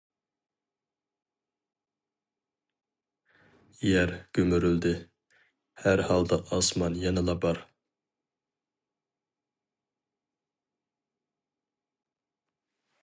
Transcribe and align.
يەر 3.87 4.13
گۈمۈرۈلدى، 4.37 4.93
ھەر 5.83 6.03
ھالدا 6.07 6.41
ئاسمان 6.57 6.97
يەنىلا 7.05 7.37
بار. 7.45 7.63